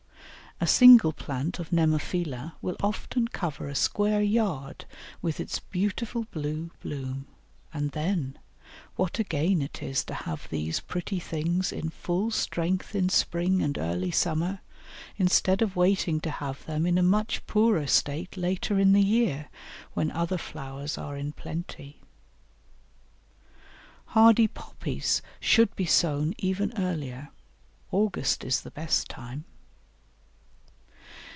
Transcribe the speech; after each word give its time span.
A 0.63 0.67
single 0.67 1.11
plant 1.11 1.57
of 1.57 1.71
Nemophila 1.71 2.53
will 2.61 2.75
often 2.83 3.27
cover 3.29 3.67
a 3.67 3.73
square 3.73 4.21
yard 4.21 4.85
with 5.19 5.39
its 5.39 5.57
beautiful 5.57 6.25
blue 6.29 6.69
bloom; 6.81 7.25
and 7.73 7.89
then, 7.93 8.37
what 8.95 9.17
a 9.17 9.23
gain 9.23 9.63
it 9.63 9.81
is 9.81 10.03
to 10.03 10.13
have 10.13 10.47
these 10.51 10.79
pretty 10.79 11.19
things 11.19 11.71
in 11.71 11.89
full 11.89 12.29
strength 12.29 12.93
in 12.93 13.09
spring 13.09 13.63
and 13.63 13.79
early 13.79 14.11
summer, 14.11 14.59
instead 15.17 15.63
of 15.63 15.75
waiting 15.75 16.19
to 16.21 16.29
have 16.29 16.63
them 16.65 16.85
in 16.85 16.99
a 16.99 17.01
much 17.01 17.43
poorer 17.47 17.87
state 17.87 18.37
later 18.37 18.77
in 18.77 18.91
the 18.93 19.01
year, 19.01 19.49
when 19.95 20.11
other 20.11 20.37
flowers 20.37 20.95
are 20.95 21.17
in 21.17 21.31
plenty. 21.31 22.01
Hardy 24.13 24.47
Poppies 24.47 25.23
should 25.39 25.75
be 25.75 25.85
sown 25.87 26.35
even 26.37 26.71
earlier; 26.77 27.31
August 27.91 28.43
is 28.43 28.61
the 28.61 28.69
best 28.69 29.09
time. 29.09 29.45